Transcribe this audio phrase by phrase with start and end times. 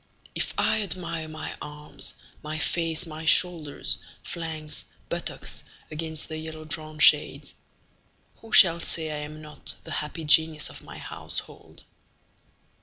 [0.33, 6.97] If I admire my arms, my face, my shoulders, flanks, buttocks against the yellow drawn
[6.97, 7.53] shades,
[8.37, 11.83] Who shall say I am not the happy genius of my household?